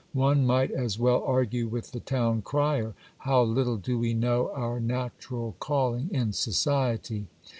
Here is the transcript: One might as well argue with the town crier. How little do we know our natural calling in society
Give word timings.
One 0.13 0.47
might 0.47 0.71
as 0.71 0.97
well 0.97 1.21
argue 1.23 1.67
with 1.67 1.91
the 1.91 1.99
town 1.99 2.41
crier. 2.41 2.95
How 3.19 3.43
little 3.43 3.77
do 3.77 3.99
we 3.99 4.15
know 4.15 4.51
our 4.55 4.79
natural 4.79 5.55
calling 5.59 6.09
in 6.11 6.33
society 6.33 7.27